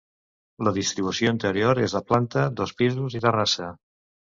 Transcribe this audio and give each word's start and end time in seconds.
La 0.67 0.71
distribució 0.77 1.33
interior 1.35 1.83
és 1.89 1.95
de 1.99 2.03
planta, 2.09 2.47
dos 2.63 2.75
pisos 2.83 3.21
i 3.21 3.25
terrassa. 3.29 3.71